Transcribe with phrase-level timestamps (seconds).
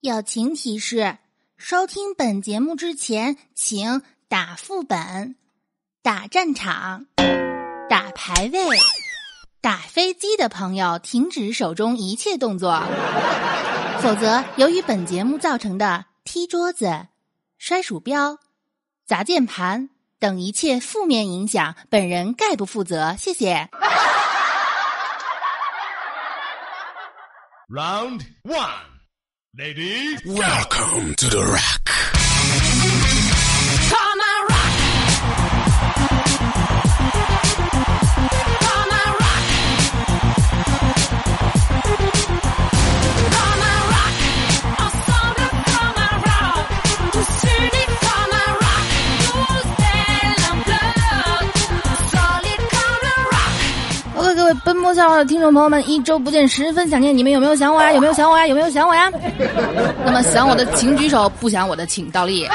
[0.00, 1.18] 友情提示：
[1.58, 5.36] 收听本节目之前，请打副本、
[6.02, 7.04] 打战场、
[7.86, 8.78] 打排位、
[9.60, 12.82] 打飞机的朋友停止手中一切动作，
[14.00, 17.08] 否则由于本节目造成的踢桌子、
[17.58, 18.38] 摔鼠标、
[19.04, 23.14] 砸键盘等一切负面影响，本人概不负责。
[23.18, 23.68] 谢谢。
[27.68, 28.89] Round one.
[29.58, 32.19] Ladies, Welcome to the rack.
[54.90, 57.16] 各位奔波笑话的听众朋友们，一周不见，十分想念。
[57.16, 57.92] 你们有没有想我呀？
[57.92, 58.44] 有没有想我呀？
[58.44, 59.08] 有没有想我呀？
[60.04, 62.48] 那么想我的请举手，不想我的请倒立。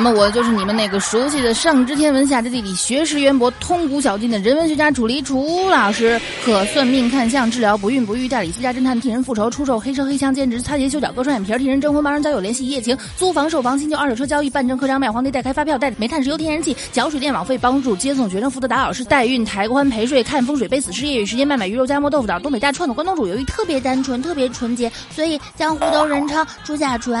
[0.00, 23.26] 那么我就是你们那个熟悉的上知天文下知地理、学识渊博、通古晓今的人文学家楚离楚老师，可算命看相、治疗不孕不育、代理私家侦探、替人复仇、出售黑车黑枪、兼职擦鞋修脚、割双眼皮、替人征婚、帮人交友、联系一夜情、租房售房、新旧二手车交易、办证、刻章、卖黄地、代开发票、代理煤炭石油天然气、缴水电网费、帮助接送学生、负责打老师、代孕、抬棺陪睡、看风水、背死尸、业余时间卖买鱼肉、夹馍、豆腐脑、东北大串的关东煮。
[23.26, 27.18] 由于特别单纯、特别纯洁，所以江湖都人称朱甲醇。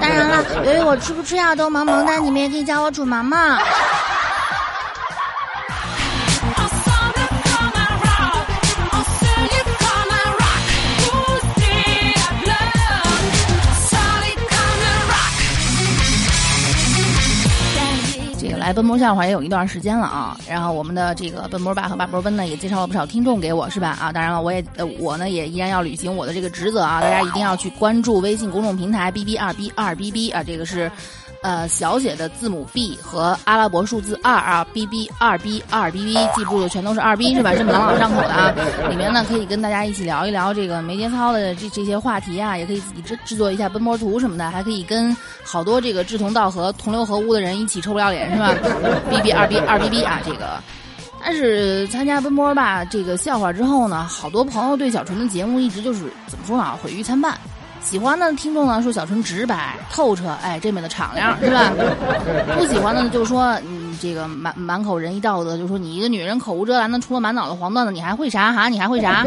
[0.00, 3.38] 当然了，由于我吃不吃药都萌萌的，你们也可以叫我楚萌萌。
[18.38, 30.92] 这个来奔波笑话也有一段时间了啊，然后我们的这个奔波爸和爸波奔呢也介绍了不少听众给我是吧啊，当然了我也呃我呢也依然要履行我的这个职责啊，大家一定要去关注微信公众平台 B B 二 B 二 B B 啊，这个是。
[31.44, 37.52] 呃，小写的字母 B 和阿拉伯数字二啊，B B 二 B 二 B B，记住了，全都是二 B 是吧？
[37.54, 38.50] 这么朗朗上口的啊。
[38.88, 48.54] 里面呢可以跟大家一起聊一聊这个没节操的这这些话题啊，也可以自己制制作一下奔波图什么的，还可以跟好多这个志同道合、同流合污的人一起臭不要脸是吧？
[49.12, 50.58] B B 二 B 二 B B 啊，这个。
[51.22, 57.38] 但是参加奔波吧这个笑话之后呢，好多朋友对小纯的节目一直就是怎么说呢，毁誉参半。
[57.84, 61.70] 喜欢的听众呢说小纯直白透彻，哎，这么的敞亮 是吧？
[62.56, 68.68] 不喜欢的就说你，这个满满口仁义道德，就说你一个女人口无遮拦的，除了满脑子黄段子，你还会啥哈？
[68.68, 69.24] 你还会啥？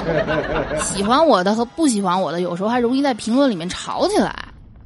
[0.80, 4.34] 喜欢我的和不喜欢我的，有时候还容易在评论里面吵起来。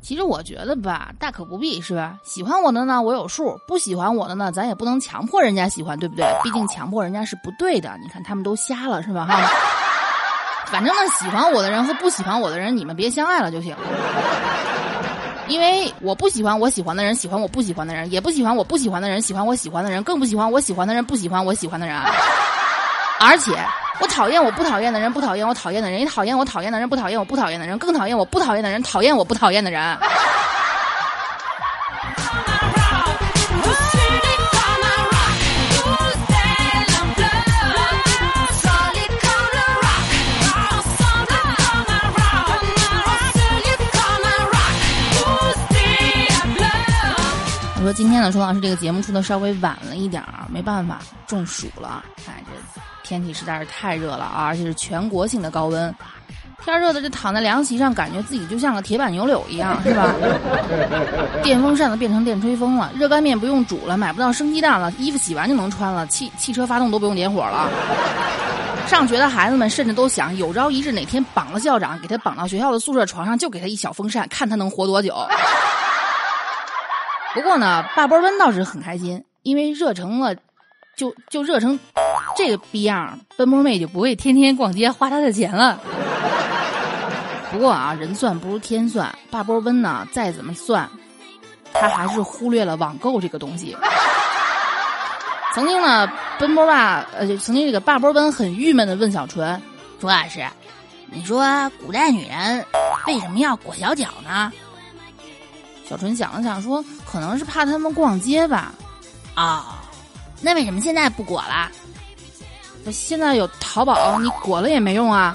[0.01, 2.15] 其实我觉得吧，大可不必，是吧？
[2.25, 6.25] 喜欢我的呢，我有数；不喜欢我的呢，咱也不能强迫人家喜欢，对不对？
[6.43, 7.91] 毕竟强迫人家是不对的。
[8.03, 9.27] 你看他们都瞎了，是吧？
[9.27, 9.37] 哈。
[10.67, 13.75] 反正呢，喜欢我的人和不喜欢我的人，你们别相爱了就行。
[15.49, 21.97] 因为我不喜欢我喜欢的人喜欢我不喜欢的人，也不喜欢我不喜欢的人喜欢我喜欢的人，更不喜欢我喜欢的人不喜欢我喜欢的人。
[23.21, 23.53] 而且，
[24.01, 29.97] 我讨厌我不讨厌的人，不讨厌我讨厌的人，也讨厌我讨厌的人，不讨厌我不讨厌的人，更讨厌我不讨厌的人，讨厌我不讨厌的人。
[47.97, 52.05] 今天呢，楚老师这个节目出的稍微晚了一点儿，没办法，中暑了。
[52.29, 55.95] 哎，这天气实在是太热了啊，而且是全国性的高温。
[56.63, 60.15] 天热的这躺在凉席上，感觉自己就像个铁板牛柳一样， 是吧？
[61.43, 67.71] 电风扇都变成电吹风了，热干面不用煮了，买不到生鸡蛋了，衣服洗完就能穿了，汽汽车发动都不用点火了。
[68.87, 75.17] 上学的孩子们甚至都想，有朝一日哪天绑了校长，给他绑到学校的宿舍床上，就给他一小风扇，看他能活多久。
[77.37, 80.35] 不过呢，大波温倒是很开心，因为热成了，
[80.97, 81.79] 就就热成
[82.35, 85.79] 这个逼样，奔波妹就不会天天逛街花他的钱了。
[87.53, 90.89] 不过啊，人算不如天算，大波温呢再怎么算，
[91.75, 93.77] 他还是忽略了网购这个东西。
[95.53, 99.61] 曾经呢，奔波爸呃，曾经这个大波温很郁闷的问小纯
[100.01, 100.43] ：“楚老师，
[101.13, 102.65] 你说古代女人
[103.07, 104.51] 为什么要裹小脚呢？”
[105.89, 108.73] 小纯想了想说：“可能是怕他们逛街吧。”
[109.35, 109.83] 啊、
[110.41, 111.71] 那为什么现在不裹了？
[112.93, 115.35] 现在有淘宝，你裹了也没用啊。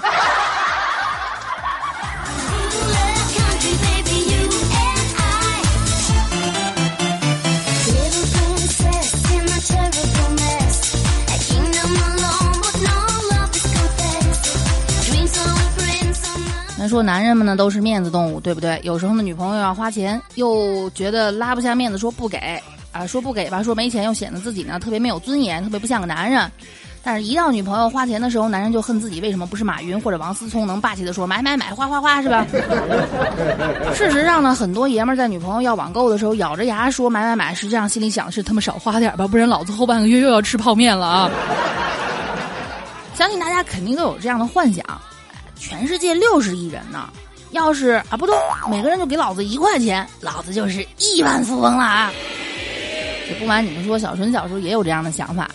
[16.92, 18.78] 说男人们呢都是面子动物，对不对？
[18.82, 22.60] 有时候呢女朋友要花钱，又觉得拉不下面子说不给
[22.92, 26.52] 啊，说不给吧，说没钱又显得自己呢特别没有尊严，特别不像个男人。
[27.02, 32.46] 但是，一到女朋友花钱的时候，男人就恨自己为什么不是马云或者王思聪能霸气的说买买买花花花是吧？
[33.96, 41.30] 事实上呢，很多爷们儿在女朋友要网购的时候咬着牙说买买买，实际上心里想的是他们少花点吧，不然老子后半个月又要吃泡面了啊！
[43.14, 44.84] 相信大家肯定都有这样的幻想，
[45.62, 47.08] 全世界六十亿人呢，
[47.52, 48.34] 要是啊不对，
[48.68, 52.12] 每个人就给老子一块钱，老子就是亿万富翁了啊！
[53.28, 55.48] 这不瞒你们说，小纯小时候也有这样的想法。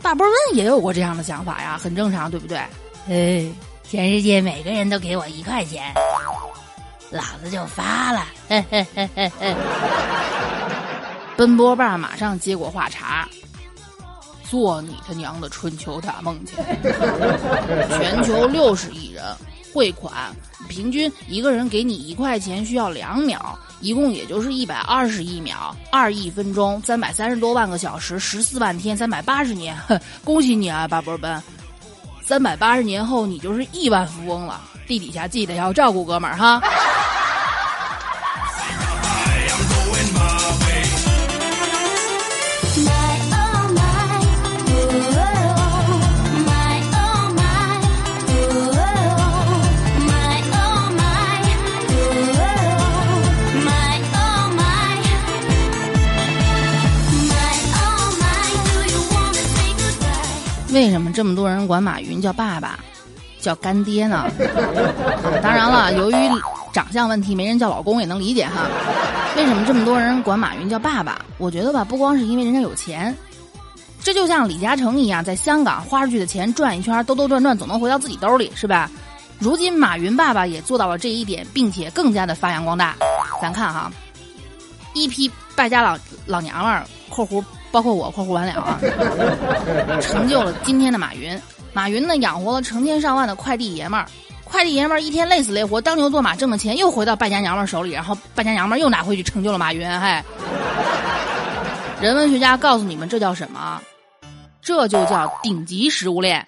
[0.00, 2.56] 大波问也有过这样的想法呀，很正常，对不对？
[3.08, 3.46] 哎，
[3.88, 5.92] 全世界每个人都给我一块钱，
[7.10, 8.24] 老子就发了。
[11.36, 13.28] 奔波爸马上接过话茬
[14.48, 16.56] ：“做你他娘的春秋大梦去！
[17.96, 19.24] 全球六十亿人
[19.72, 20.12] 汇款，
[20.68, 29.76] 平均一个人给你一块钱需要两秒。”一共也就是一百二十亿秒，二亿分钟，三百三十多万个小时，十四万天，三百八十年。
[30.24, 31.42] 恭喜你啊，巴波奔！
[32.22, 34.62] 三百八十年后，你就是亿万富翁了。
[34.86, 36.58] 地底下记得要照顾哥们儿哈。
[60.76, 62.78] 为什么这么多人管马云叫爸爸，
[63.40, 64.26] 叫干爹呢？
[65.42, 66.14] 当然了，由于
[66.70, 68.66] 长相问题，没人叫老公也能理解哈。
[69.38, 71.18] 为什么这么多人管马云叫爸爸？
[71.38, 73.16] 我觉得吧，不光是因为人家有钱，
[74.02, 78.90] 这就像李嘉诚一样，在香港花出去的钱转一圈，兜兜转转，总能回到自己兜里，是吧？
[79.38, 82.94] 如今马云爸爸也做到了这一点，并且更加的发扬光大。
[83.40, 83.90] 咱看哈，
[84.92, 88.80] 一批败家老老娘们儿（括弧包括我）（括弧完了啊），
[90.00, 91.38] 成就了今天的马云。
[91.72, 94.06] 马云呢，养活了成千上万的快递爷们儿，
[94.44, 99.86] 快递爷们儿一天累死累活，当牛做马挣的钱又回到败家娘们儿手里，然后败家娘们儿又拿回去成就了马云。
[99.88, 100.24] 嗨，
[102.00, 103.80] 人文学家告诉你们，这叫什么？
[104.62, 106.44] 这就叫顶级食物链。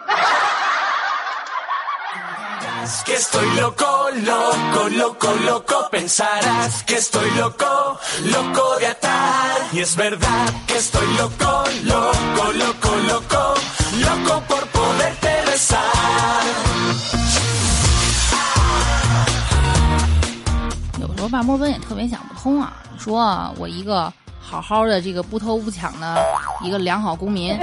[20.98, 22.72] 有时候半波奔也特别想不通啊！
[22.98, 26.24] 说我一个好好的这个不偷不抢的
[26.64, 27.54] 一个良好公民，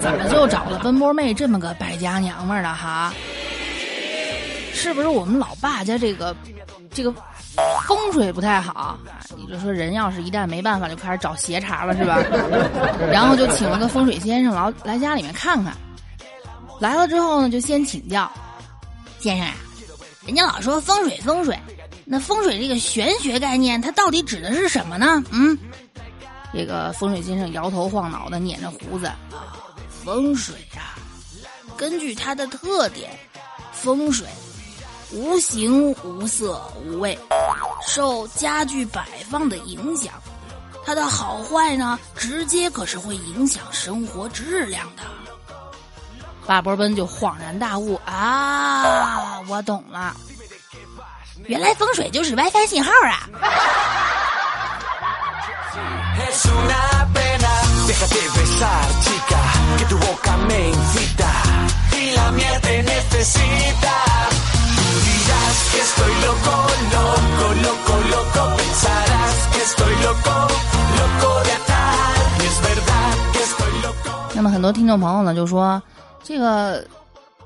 [0.00, 3.12] 怎么就找了奔波妹这么个败家娘们儿了哈？
[4.80, 6.34] 是不是我们老爸家这个
[6.90, 7.12] 这个
[7.86, 8.98] 风水不太好？
[9.36, 12.16] 你就说人要是一旦没办法，就开始找邪茬了是吧？
[13.12, 15.76] 然后就请了个风水先生老来家里面看看。
[16.80, 18.30] 来了之后呢，就先请教
[19.18, 19.54] 先生啊，
[20.24, 21.58] 人家老说风水风水，
[22.06, 25.22] 那风水这个玄学概念，它到底指的是什么呢？
[25.30, 25.58] 嗯，
[26.54, 29.12] 这个风水先生摇头晃脑的捻着胡子，
[30.02, 30.96] 风水啊，
[31.76, 33.10] 根据它的特点，
[33.72, 34.26] 风水
[35.12, 37.18] 无形无色无味，
[37.86, 40.14] 受家具摆放的影响，
[40.84, 45.02] 它的好坏呢，直接可是会影响生活质量的。
[46.46, 50.14] 巴波奔就恍然大悟啊，我懂了，
[51.46, 53.28] 原来风水就是 WiFi 信号啊！
[74.32, 75.82] 那么很多听众朋友呢就说，
[76.22, 76.82] 这个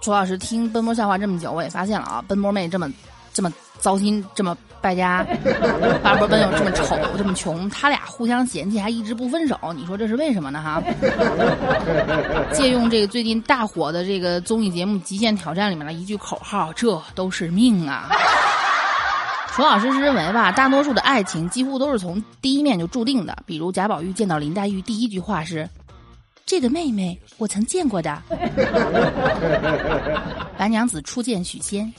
[0.01, 2.89] 朱老师听奔波笑话这么久，我也发现了啊，奔波妹这么
[3.33, 5.27] 这么糟心，这么败家，
[6.03, 10.61] 八波奔又这么丑，这么穷，他俩互相嫌弃还一直不分手，你说这是为什么呢？
[10.63, 10.83] 哈，
[12.53, 18.09] 借用这个最近大火的这个综艺节目《极限挑战》里面的一句口号，这都是命啊！
[19.53, 23.37] 楚老师是认为吧，大多数的爱情几乎都是从第一面就注定的。
[23.47, 25.69] 比如贾宝玉见到林黛玉，第一句话是
[26.45, 28.21] ：“这个妹妹我曾见过的。
[30.59, 31.93] ”白娘子初见许仙，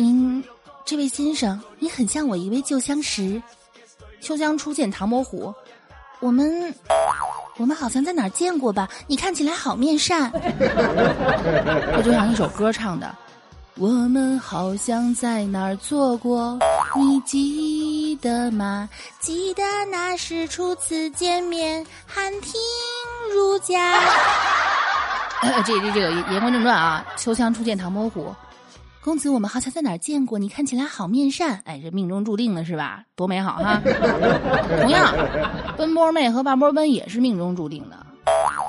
[0.00, 0.42] 您
[0.82, 3.42] 这位先生，你很像我一位旧相识。
[4.22, 5.54] 秋香初见唐伯虎，
[6.20, 6.74] 我们
[7.58, 8.88] 我们好像在哪儿见过吧？
[9.06, 10.32] 你看起来好面善。
[11.92, 13.14] 这就像一首歌唱的
[13.76, 16.58] ：“我们好像在哪儿做过，
[16.96, 18.88] 你记得吗？
[19.20, 22.58] 记得那是初次见面，寒听
[23.34, 24.00] 如家。
[25.66, 28.34] 这这这个言归正传啊，秋香初见唐伯虎，
[29.02, 30.38] 公子，我们好像在哪儿见过？
[30.38, 31.62] 你看起来好面善。
[31.64, 33.02] 哎，这命中注定的是吧？
[33.16, 33.80] 多美好哈！
[34.82, 35.14] 同样，
[35.78, 37.96] 奔波妹和霸波奔也是命中注定的。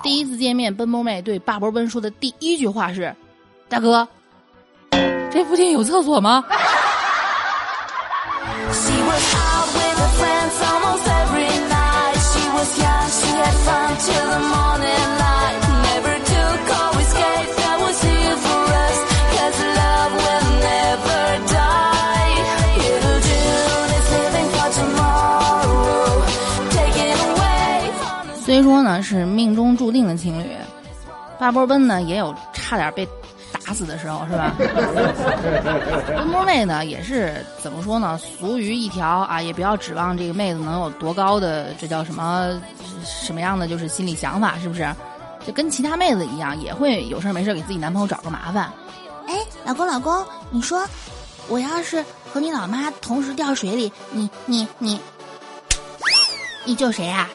[0.02, 3.14] 第一次见面，奔波妹对霸波奔说的第一句话是
[3.68, 4.08] ：“大哥，
[5.30, 6.46] 这附近有厕所吗？”
[28.92, 30.50] 呢是命中注定的情侣，
[31.40, 33.08] 巴波奔呢也有差点被
[33.66, 34.54] 打死的时候，是吧？
[36.18, 38.18] 奔波妹呢也是怎么说呢？
[38.18, 42.62] 俗语一条啊，也不要指望这个妹子能有多高的，这叫什么
[43.06, 44.94] 什么样的就是心理想法，是不是？
[45.48, 48.70] 就跟其他妹子一样，也会有事儿没事儿给自己男朋友找个麻烦。
[49.28, 50.86] 哎，老公，老公，你说，
[51.48, 55.00] 我要是和你老妈同时掉水里，你你你，
[56.66, 57.30] 你救谁啊？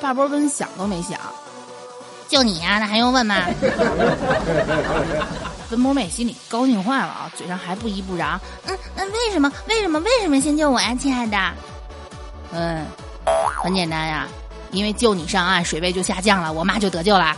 [0.00, 1.18] 霸波奔想都没想，
[2.28, 3.44] 就你呀、那还用问吗？
[5.68, 8.38] 奔波妹心里高兴坏了啊，嘴上还不依不饶。
[8.66, 9.50] 嗯，那为什么？
[9.68, 9.98] 为什么？
[10.00, 11.36] 为什么先救我呀，亲爱的？
[12.52, 12.86] 嗯，
[13.62, 14.28] 很简单呀，
[14.70, 17.36] 因为救你上岸，水位就下降了，我妈就得救了。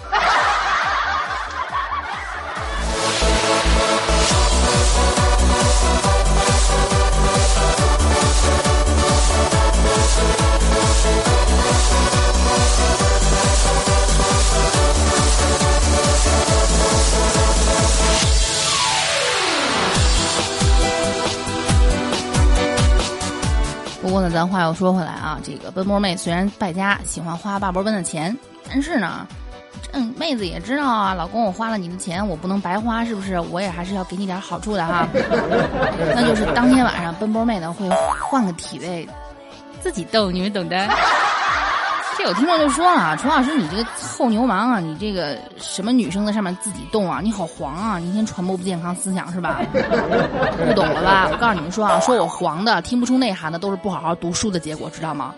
[24.08, 28.34] 不过呢，咱话又说回来啊，这个奔波妹虽然败家，喜欢花霸波奔的钱，
[28.66, 29.26] 但是呢，
[29.92, 33.38] 这妹子也知道啊，老公我花了你的钱，我不能白花，是不是？
[33.38, 35.06] 我也还是要给你点好处的哈。
[36.16, 37.86] 那就是当天晚上，奔波妹呢会
[38.18, 39.06] 换个体位，
[39.82, 40.88] 自己动，你们懂的。
[42.18, 49.60] 这有听众就说了啊，楚老师，你这个臭牛氓啊，你这个什么女生在上面自己动啊，你好黄啊，你一天传播不健康思想是吧？
[49.72, 51.28] 不懂了吧？
[51.30, 55.32] 我告诉你们说啊，说我黄的，听不出内涵的，都是不好好读书的结果，知道吗？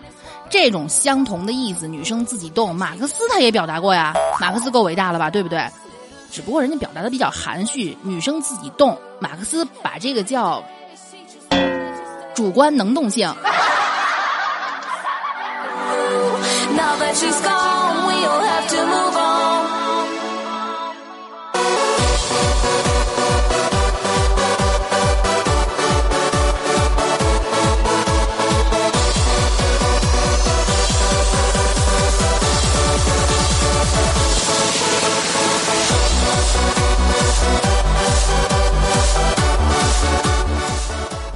[0.49, 5.63] 这种相同的意思，女生自己动，马克思他也表达过呀，马克思够伟大了吧，对不对？
[6.31, 10.63] 只不过人家表达的比较含蓄，女生自己动，马克思把这个叫
[12.33, 13.31] 主观能动性。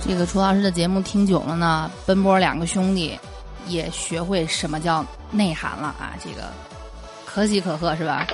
[0.07, 3.19] 这个楚老师的节目听久了呢，奔波两个兄弟
[3.67, 6.13] 也学会什么叫内涵了啊！
[6.23, 6.43] 这个
[7.25, 8.25] 可喜可贺是吧？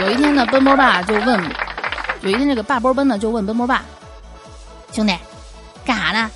[0.00, 1.40] 有一天呢，奔波爸就问，
[2.22, 3.84] 有一天这个霸波奔呢就问奔波爸
[4.92, 5.14] 兄弟，
[5.84, 6.30] 干啥呢？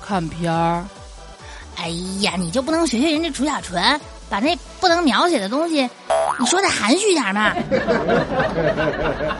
[0.00, 0.84] 看片儿，
[1.76, 1.88] 哎
[2.20, 5.88] 呀，你就不能学学人家楚小纯，把那不能描写的东西，
[6.38, 7.52] 你说的含蓄点嘛？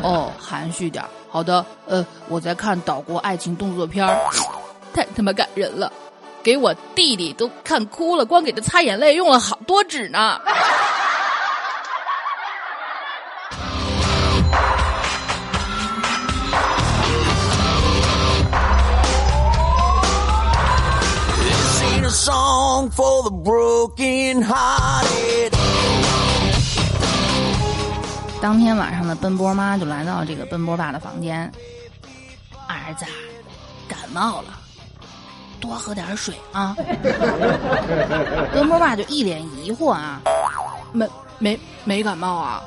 [0.02, 1.08] 哦，含蓄点儿。
[1.30, 4.18] 好的，呃，我在看岛国爱情动作片儿，
[4.92, 5.92] 太他妈感人了，
[6.46, 10.40] 给我弟弟都看哭了，光给他擦眼泪用了好多纸呢。
[21.80, 25.52] Sing a song for the broken hearted.
[28.40, 31.50] 当天晚上的，奔波妈就来到这个奔波爸的房间。
[32.68, 33.04] 儿子，
[33.88, 34.60] 感冒了，
[35.60, 36.76] 多喝点水啊。
[38.52, 40.20] 德莫爸就一脸疑惑啊，
[40.92, 41.08] 没
[41.38, 42.62] 没没感冒啊。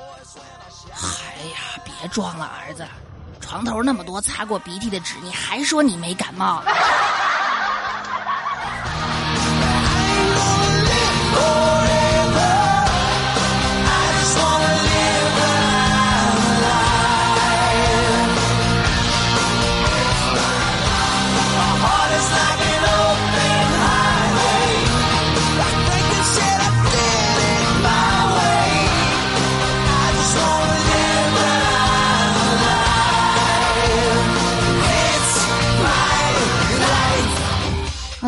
[1.01, 2.85] 哎呀，别装了，儿子，
[3.39, 6.61] 床头那么多擦过鼻涕的纸，你还说你没感冒？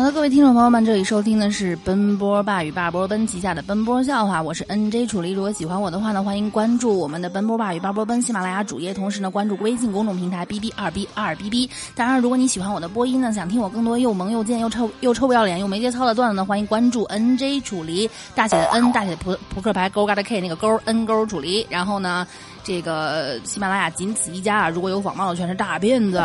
[0.02, 5.30] 好的，各位听众朋友们，这里收听的是奔波爸与爸波奔旗下的奔波笑话，我是 NJ 楚离。
[5.30, 11.70] 如果喜欢我的话呢，欢迎关注我们的奔波爸与爸波奔喜马拉雅主页，同时呢关注微信公众平台 B B 二 B 二 B B。
[11.94, 21.64] 当然，如果你喜欢我的播音呢，想听我更多又萌又贱又臭又臭不要脸又没节操的段子呢，欢迎关注 NJ 楚离，大写的 N 大写的扑扑克牌勾嘎的 K 那个勾 N 勾楚离。
[21.70, 22.26] 然后呢，
[22.64, 26.22] 这个喜马拉雅仅此一家啊，如果有仿冒的全是大骗子。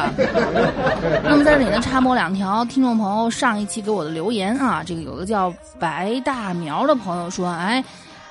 [1.24, 7.84] 那么在这里呢，插播两条听众朋友上一期给我的留言啊，这个有个叫白大苗的朋友说，哎，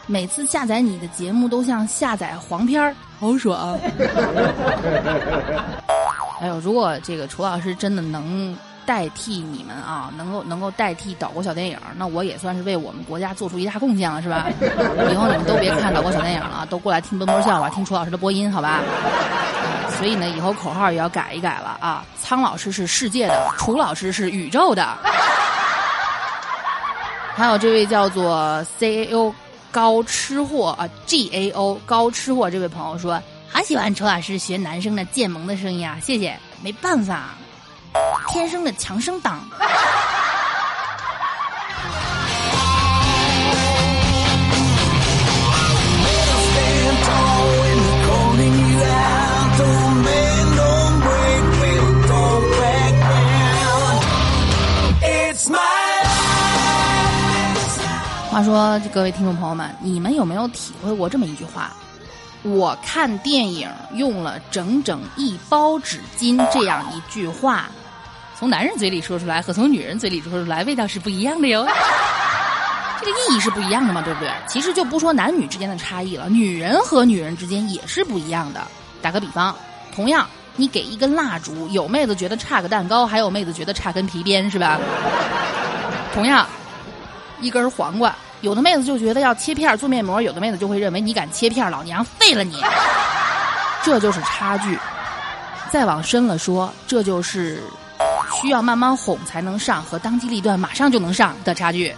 [0.06, 3.78] 每次下载你的节目都像下载黄片儿，好爽。
[6.40, 14.46] 哎呦，如果这个楚老师真的能代替你们啊，能够能够代替岛国小电影，那我也算是为我们国家做出一大贡献了，是吧？
[15.10, 18.80] 以后你们都别看岛国小电影了，都过来听奔波笑话，听楚老师的播音，好吧？
[19.98, 22.04] 所以呢，以后口号也要改一改了啊！
[22.20, 24.96] 苍老师是世界的，楚老师是宇宙的。
[27.34, 29.34] 还有这位叫做 C A O
[29.70, 37.34] 高吃货啊，G A O 高吃货这位朋友说，好喜欢楚老师学男生的贱萌的声音啊，谢谢，没办法，
[38.28, 39.40] 天生的强生党。
[58.30, 61.70] 话说这各位听众朋友们，你们有没有体会过这么一句话？
[62.42, 67.70] 我看电影用了整整一包纸巾这样一句话。
[68.38, 71.66] 从男人嘴里说出来和从女人嘴里说出来味道是不一样的哟。
[73.00, 74.30] 这个意义是不一样的嘛，对不对？
[74.46, 78.60] 其实就不说男女之间的差异了，女人和女人之间也是不一样的。
[79.00, 79.56] 打个比方，
[79.94, 80.26] 同样
[80.56, 84.78] 你给一根蜡烛，有妹子觉得差个蛋糕，还有妹子觉得差根皮鞭，是吧？
[86.12, 86.46] 同样，
[87.40, 92.62] 一根黄瓜，有的妹子就觉得要切片做面膜，有的妹子就会认为你敢切片，老娘废了你。
[93.82, 94.78] 这就是差距。
[95.70, 97.62] 再往深了说，这就是
[98.34, 101.94] 需要慢慢哄才能上和当机立断马上就能上的差距。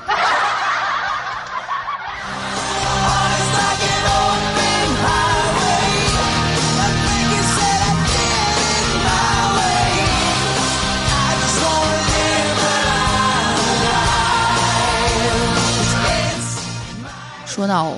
[17.59, 17.93] 说到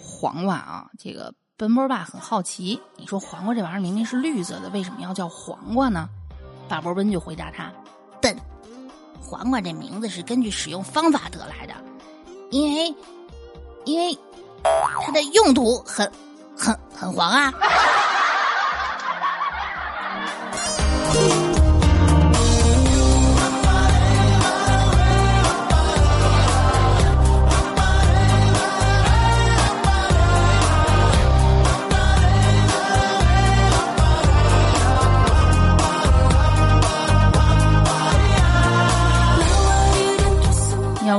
[0.00, 6.08] 黄瓜啊这个奔波霸很好奇你说黄瓜这玩意儿明明是绿色的为什么要叫黄瓜呢？
[6.68, 7.72] 法波温就回答他：
[8.20, 8.36] 笨，
[9.20, 11.74] 黄瓜这名字是根据使用方法得来的，
[12.50, 12.94] 因为
[13.84, 14.18] 因为
[15.04, 16.10] 它的用途很
[16.56, 17.52] 很很黄啊。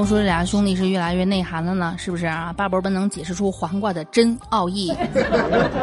[0.05, 2.53] 说这俩兄弟是越来越内涵了呢，是不是啊？
[2.53, 4.93] 巴博奔能解释出黄瓜的真奥义，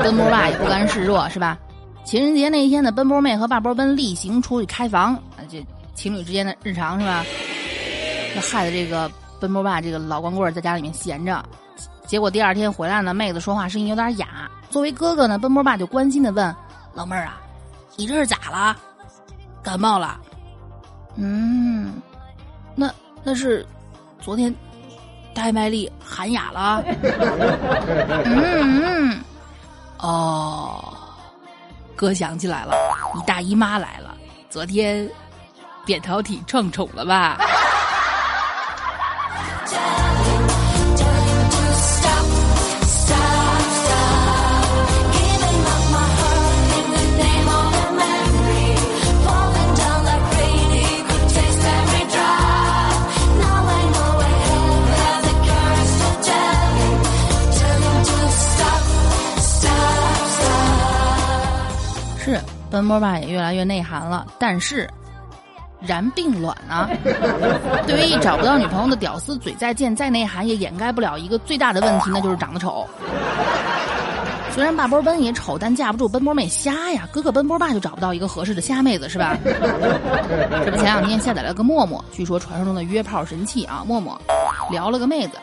[0.02, 1.58] 奔波爸也不甘示弱，是吧？
[2.04, 7.24] 情人节那一天呢，奔波妹和巴博奔例行出去开房，啊，这情侣之间的日常是吧？
[8.34, 11.44] 那害得这个奔波爸这个老光棍在家里面闲着，
[12.06, 14.50] 结果第二天回来呢，妹子说话声音有点哑。
[14.70, 16.54] 作为哥哥呢，奔波爸就关心的问
[16.94, 17.40] 老妹儿啊
[17.96, 18.76] ：“你这是咋了？
[19.62, 20.18] 感冒了？”
[21.16, 21.92] 嗯，
[22.74, 22.90] 那
[23.22, 23.66] 那是
[24.22, 24.54] 昨天
[25.34, 26.82] 戴麦丽喊哑了。
[28.24, 29.20] 嗯嗯，
[29.98, 30.94] 哦，
[31.96, 32.72] 哥想起来了，
[33.14, 34.16] 你大姨妈来了，
[34.48, 35.10] 昨天
[35.84, 37.36] 扁桃体撞宠了吧？
[62.72, 64.88] 奔波吧也越来越内涵了，但是
[65.78, 66.88] 然并卵啊！
[67.86, 72.88] 对于一找不到女朋友的屌丝，嘴再贱再内涵，也掩盖不了一个最大的问题，那就是长得丑。
[74.52, 77.06] 虽然大波奔也丑，但架不住奔波妹瞎呀。
[77.12, 79.36] 哥哥奔波爸就找不到一个合适的瞎妹子是吧？
[80.64, 84.18] 这不前两天下载了个陌陌，据说传说中的约炮神器啊，陌陌
[84.70, 85.38] 聊了个妹子，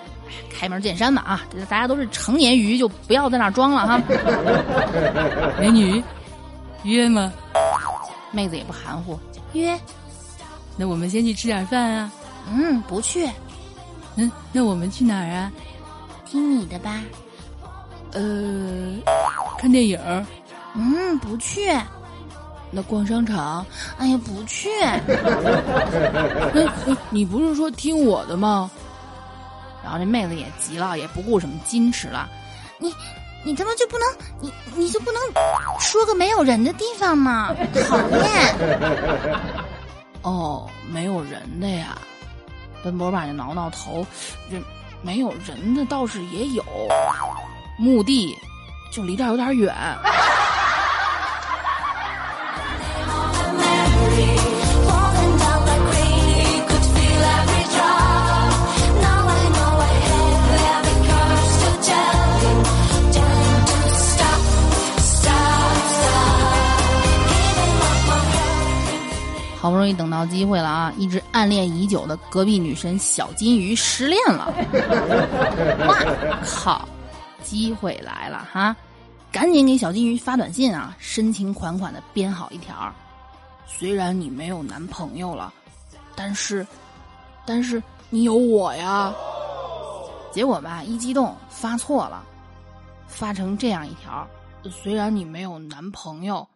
[0.51, 4.01] 开门见山嘛啊，这大家都是成年鱼，就不要在那装了哈。
[5.59, 6.03] 美女，
[6.83, 7.31] 约吗？
[8.31, 9.19] 妹子也不含糊，
[9.53, 9.77] 约。
[10.77, 12.11] 那我们先去吃点饭啊。
[12.49, 13.29] 嗯，不去，
[14.15, 15.51] 嗯，那我们去哪儿啊？
[16.25, 17.01] 听你的吧。
[18.13, 18.95] 呃，
[19.57, 20.25] 看电影儿。
[20.75, 21.71] 嗯，不去。
[22.71, 23.65] 那逛商场？
[23.97, 24.69] 哎呀，不去。
[26.53, 28.69] 嗯，嗯你不是说听我的吗？
[29.83, 32.29] 然后这妹子也急了，也不顾什么矜持了。
[32.77, 32.93] 你，
[33.43, 34.07] 你他妈就不能，
[34.41, 35.21] 你你就不能
[35.79, 37.55] 说个没有人的地方吗？
[37.87, 38.55] 讨厌。
[40.21, 41.97] 哦，没有人的呀。
[42.83, 44.05] 奔波吧就挠挠头，
[44.49, 44.57] 这
[45.01, 46.63] 没有人的倒是也有，
[47.77, 48.33] 墓地
[48.91, 49.75] 就离这儿有点远。
[69.59, 70.93] 好不容易等到机会了啊！
[70.97, 74.53] 一直暗恋已久的隔壁女神小金鱼失恋了，
[75.85, 75.97] 哇
[76.45, 76.87] 靠！
[77.43, 78.73] 机会来了哈！
[79.33, 82.73] 赶紧给小金鱼发短信啊，深情款款的编好一条。
[83.67, 85.53] 虽然你没有男朋友了，
[86.15, 86.65] 但是，
[87.45, 89.13] 但是你有我呀。
[90.31, 92.23] 结果吧，一激动发错了，
[93.07, 94.25] 发成这样一条：
[94.71, 96.47] 虽然你没有男朋友，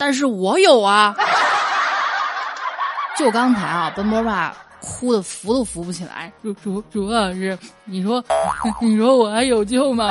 [0.00, 1.14] 但是我有啊。
[3.18, 6.32] 就刚才啊，奔波爸哭的扶都扶不起来。
[6.42, 8.24] 主主主老师，你说，
[8.80, 10.10] 你说我还有救吗？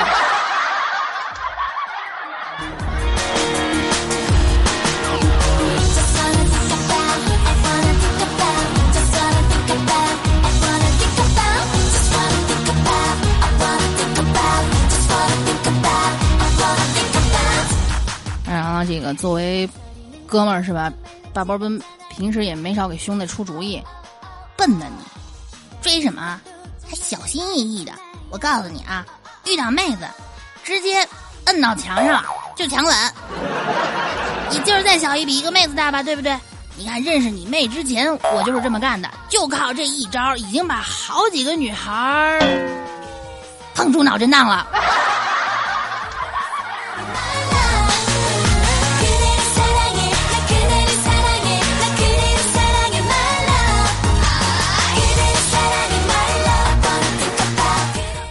[19.14, 19.70] 作为
[20.26, 20.92] 哥们儿是吧？
[21.34, 23.82] 大包奔平时也没少给兄弟出主意。
[24.58, 25.04] 笨呢你，
[25.82, 26.40] 追什么？
[26.88, 27.92] 还小心翼翼的。
[28.30, 29.06] 我告诉你啊，
[29.46, 30.08] 遇到妹子，
[30.64, 31.08] 直接
[31.46, 32.24] 摁到墙上
[32.56, 32.96] 就强吻。
[34.50, 36.38] 你劲儿再小也比一个妹子大吧，对不对？
[36.76, 42.40] 你看认识你妹之前，我就是这么干的，就靠这一招，已经把好几个女孩儿
[43.76, 44.68] 碰出脑震荡了。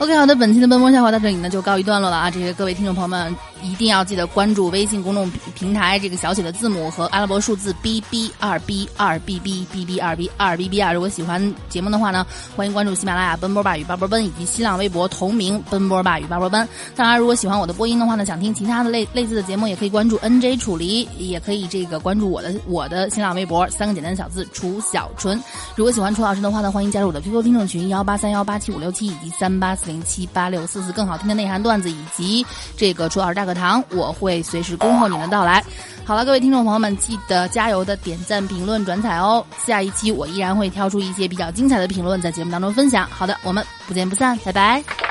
[0.08, 2.30] OK，好的，本期的奔波笑话到这里呢就告一段落了啊！
[2.30, 10.94] 这些各位听众朋友们一定要记得关注微信公众平台这个小写的字母和阿拉伯数字 B B 二 B 二 B B B B 二 B 二 B B 啊！
[10.94, 16.66] 如果喜欢节目的话呢，欢迎关注喜马拉雅奔波吧与巴波奔以及新浪微博同名奔波吧与巴波奔。
[16.96, 25.38] 当然，如果喜欢我的播音的话呢，想听其他的类类似的节目，也可以关注 N J 楚离，也可以这个关注我的我的新浪微博三个简单的小字楚小纯。
[25.76, 32.44] 如果喜欢楚老师的话呢，欢迎加入我的 QQ 听众群幺八三幺八七五六七以及三八四零七八六四四，更好听的内涵段子以及
[32.76, 35.62] 这个楚老师大课堂，我会随时恭候你的到来。
[36.04, 39.44] 好了，各位听众朋友们，记得加油的点赞、评论、转载哦。
[39.66, 43.06] 下一期我依然会挑出一些比较精彩的评论在节目当中分享。
[43.11, 45.07] 好的，我们不见不散，拜拜。